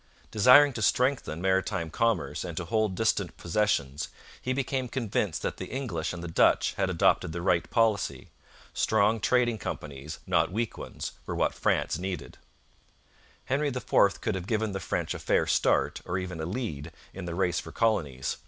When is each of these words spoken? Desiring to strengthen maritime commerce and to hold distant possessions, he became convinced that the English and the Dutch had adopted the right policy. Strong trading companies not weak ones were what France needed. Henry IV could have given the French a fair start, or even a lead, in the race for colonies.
Desiring 0.31 0.73
to 0.73 0.81
strengthen 0.81 1.43
maritime 1.43 1.91
commerce 1.91 2.43
and 2.43 2.57
to 2.57 2.65
hold 2.65 2.95
distant 2.95 3.37
possessions, 3.37 4.09
he 4.41 4.51
became 4.51 4.87
convinced 4.87 5.43
that 5.43 5.57
the 5.57 5.67
English 5.67 6.11
and 6.11 6.23
the 6.23 6.27
Dutch 6.27 6.73
had 6.73 6.89
adopted 6.89 7.33
the 7.33 7.41
right 7.43 7.69
policy. 7.69 8.29
Strong 8.73 9.19
trading 9.19 9.59
companies 9.59 10.17
not 10.25 10.51
weak 10.51 10.75
ones 10.75 11.11
were 11.27 11.35
what 11.35 11.53
France 11.53 11.99
needed. 11.99 12.39
Henry 13.45 13.67
IV 13.67 14.21
could 14.21 14.33
have 14.33 14.47
given 14.47 14.71
the 14.71 14.79
French 14.79 15.13
a 15.13 15.19
fair 15.19 15.45
start, 15.45 16.01
or 16.03 16.17
even 16.17 16.41
a 16.41 16.47
lead, 16.47 16.91
in 17.13 17.25
the 17.25 17.35
race 17.35 17.59
for 17.59 17.71
colonies. 17.71 18.37